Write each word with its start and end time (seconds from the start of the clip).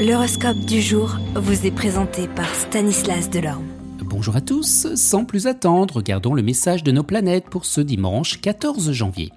L'horoscope 0.00 0.60
du 0.60 0.80
jour 0.80 1.18
vous 1.34 1.66
est 1.66 1.70
présenté 1.70 2.26
par 2.26 2.48
Stanislas 2.54 3.28
Delorme. 3.28 3.66
Bonjour 4.02 4.34
à 4.34 4.40
tous, 4.40 4.86
sans 4.94 5.26
plus 5.26 5.46
attendre, 5.46 5.96
regardons 5.96 6.32
le 6.32 6.40
message 6.40 6.82
de 6.82 6.90
nos 6.90 7.02
planètes 7.02 7.50
pour 7.50 7.66
ce 7.66 7.82
dimanche 7.82 8.40
14 8.40 8.92
janvier. 8.92 9.30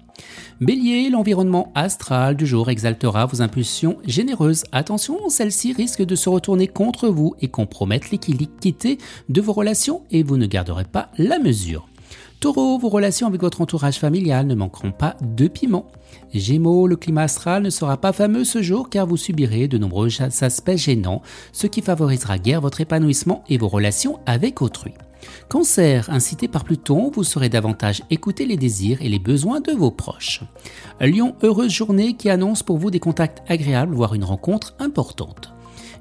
Bélier, 0.62 1.10
l'environnement 1.10 1.70
astral 1.74 2.34
du 2.34 2.46
jour 2.46 2.70
exaltera 2.70 3.26
vos 3.26 3.42
impulsions 3.42 3.98
généreuses. 4.06 4.64
Attention, 4.72 5.28
celles-ci 5.28 5.74
risquent 5.74 6.06
de 6.06 6.16
se 6.16 6.30
retourner 6.30 6.66
contre 6.66 7.08
vous 7.08 7.34
et 7.42 7.48
compromettre 7.48 8.06
l'équité 8.10 8.96
de 9.28 9.40
vos 9.42 9.52
relations 9.52 10.00
et 10.10 10.22
vous 10.22 10.38
ne 10.38 10.46
garderez 10.46 10.84
pas 10.84 11.10
la 11.18 11.38
mesure. 11.38 11.86
Taureau, 12.40 12.78
vos 12.78 12.88
relations 12.88 13.26
avec 13.26 13.40
votre 13.40 13.60
entourage 13.60 13.98
familial 13.98 14.46
ne 14.46 14.54
manqueront 14.54 14.92
pas 14.92 15.16
de 15.22 15.48
piment. 15.48 15.86
Gémeaux, 16.32 16.86
le 16.86 16.96
climat 16.96 17.22
astral 17.22 17.62
ne 17.62 17.70
sera 17.70 17.96
pas 17.96 18.12
fameux 18.12 18.44
ce 18.44 18.62
jour 18.62 18.90
car 18.90 19.06
vous 19.06 19.16
subirez 19.16 19.68
de 19.68 19.78
nombreux 19.78 20.10
aspects 20.20 20.76
gênants, 20.76 21.22
ce 21.52 21.66
qui 21.66 21.80
favorisera 21.80 22.38
guère 22.38 22.60
votre 22.60 22.80
épanouissement 22.80 23.44
et 23.48 23.56
vos 23.56 23.68
relations 23.68 24.20
avec 24.26 24.60
autrui. 24.60 24.92
Cancer, 25.48 26.10
incité 26.10 26.48
par 26.48 26.64
Pluton, 26.64 27.10
vous 27.10 27.24
saurez 27.24 27.48
davantage 27.48 28.02
écouter 28.10 28.44
les 28.44 28.58
désirs 28.58 29.00
et 29.00 29.08
les 29.08 29.18
besoins 29.18 29.60
de 29.60 29.72
vos 29.72 29.90
proches. 29.90 30.42
Lion, 31.00 31.34
heureuse 31.42 31.72
journée 31.72 32.14
qui 32.14 32.28
annonce 32.28 32.62
pour 32.62 32.76
vous 32.76 32.90
des 32.90 33.00
contacts 33.00 33.42
agréables, 33.48 33.94
voire 33.94 34.14
une 34.14 34.24
rencontre 34.24 34.74
importante. 34.78 35.53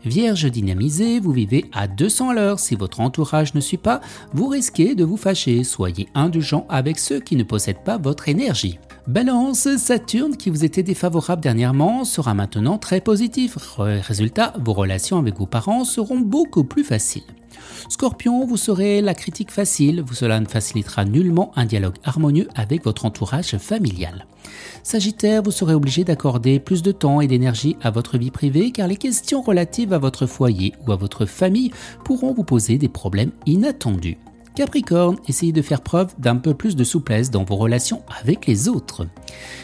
Vierge 0.06 0.52
dynamisée, 0.52 1.20
vous 1.20 1.32
vivez 1.32 1.66
à 1.72 1.88
200 1.88 2.30
à 2.30 2.34
l'heure. 2.34 2.60
Si 2.60 2.76
votre 2.76 3.00
entourage 3.00 3.54
ne 3.54 3.62
suit 3.62 3.78
pas, 3.78 4.02
vous 4.34 4.50
risquez 4.50 4.96
de 4.96 5.06
vous 5.06 5.16
fâcher. 5.16 5.64
Soyez 5.64 6.10
indulgent 6.14 6.66
avec 6.68 7.00
ceux 7.00 7.22
qui 7.22 7.38
ne 7.38 7.44
possèdent 7.44 7.84
pas 7.86 7.98
votre 7.98 8.28
énergie. 8.28 8.80
Balance, 9.08 9.68
Saturne 9.76 10.38
qui 10.38 10.50
vous 10.50 10.64
était 10.64 10.82
défavorable 10.82 11.42
dernièrement 11.42 12.06
sera 12.06 12.34
maintenant 12.34 12.78
très 12.78 13.02
positif. 13.02 13.58
Résultat, 13.78 14.54
vos 14.64 14.72
relations 14.72 15.18
avec 15.18 15.38
vos 15.38 15.46
parents 15.46 15.84
seront 15.84 16.20
beaucoup 16.20 16.64
plus 16.64 16.86
faciles. 16.86 17.24
Scorpion, 17.90 18.46
vous 18.46 18.56
serez 18.56 19.02
la 19.02 19.14
critique 19.14 19.52
facile, 19.52 20.06
cela 20.14 20.40
ne 20.40 20.46
facilitera 20.46 21.04
nullement 21.04 21.52
un 21.58 21.66
dialogue 21.66 21.98
harmonieux 22.06 22.48
avec 22.56 22.86
votre 22.86 23.06
entourage 23.06 23.58
familial. 23.58 24.26
Sagittaire, 24.84 25.44
vous 25.44 25.52
serez 25.52 25.74
obligé 25.74 26.06
d'accorder 26.06 26.62
plus 26.62 26.82
de 26.82 26.94
temps 26.94 27.20
et 27.20 27.28
d'énergie 27.28 27.76
à 27.82 27.92
votre 27.92 28.18
vie 28.18 28.32
privée 28.32 28.72
car 28.72 28.88
les 28.88 28.96
questions 28.96 29.42
relatives 29.42 29.92
à 29.92 29.98
votre 29.98 30.28
foyer 30.28 30.74
ou 30.88 30.94
à 30.94 30.96
votre 30.96 31.26
famille 31.26 31.72
pourront 32.06 32.34
vous 32.34 32.46
poser 32.46 32.78
des 32.78 32.90
problèmes 32.90 33.32
inattendus. 33.46 34.18
Capricorne, 34.56 35.18
essayez 35.28 35.52
de 35.52 35.64
faire 35.64 35.82
preuve 35.82 36.14
d'un 36.20 36.36
peu 36.36 36.54
plus 36.54 36.76
de 36.76 36.84
souplesse 36.84 37.32
dans 37.32 37.44
vos 37.44 37.56
relations 37.56 38.04
avec 38.22 38.46
les 38.46 38.70
autres. 38.70 39.08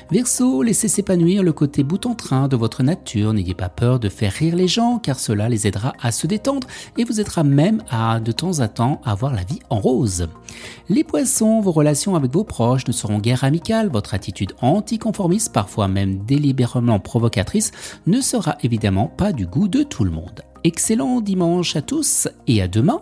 Verseau, 0.09 0.63
laissez 0.63 0.87
s'épanouir 0.87 1.43
le 1.43 1.53
côté 1.53 1.83
bout 1.83 2.07
en 2.07 2.15
train 2.15 2.47
de 2.47 2.55
votre 2.55 2.81
nature, 2.81 3.33
n'ayez 3.33 3.53
pas 3.53 3.69
peur 3.69 3.99
de 3.99 4.09
faire 4.09 4.33
rire 4.33 4.55
les 4.55 4.67
gens 4.67 4.97
car 4.97 5.19
cela 5.19 5.47
les 5.47 5.67
aidera 5.67 5.93
à 6.01 6.11
se 6.11 6.25
détendre 6.25 6.67
et 6.97 7.03
vous 7.03 7.21
aidera 7.21 7.43
même 7.43 7.83
à 7.91 8.19
de 8.19 8.31
temps 8.31 8.61
à 8.61 8.67
temps 8.67 8.99
avoir 9.05 9.33
la 9.33 9.43
vie 9.43 9.59
en 9.69 9.79
rose. 9.79 10.27
Les 10.89 11.03
poissons, 11.03 11.59
vos 11.59 11.71
relations 11.71 12.15
avec 12.15 12.33
vos 12.33 12.43
proches 12.43 12.87
ne 12.87 12.91
seront 12.91 13.19
guère 13.19 13.43
amicales, 13.43 13.89
votre 13.89 14.15
attitude 14.15 14.53
anticonformiste, 14.61 15.53
parfois 15.53 15.87
même 15.87 16.25
délibérément 16.25 16.99
provocatrice, 16.99 17.71
ne 18.07 18.21
sera 18.21 18.57
évidemment 18.63 19.05
pas 19.05 19.33
du 19.33 19.45
goût 19.45 19.67
de 19.67 19.83
tout 19.83 20.03
le 20.03 20.11
monde. 20.11 20.41
Excellent 20.63 21.21
dimanche 21.21 21.75
à 21.75 21.83
tous 21.83 22.27
et 22.47 22.61
à 22.61 22.67
demain 22.67 23.01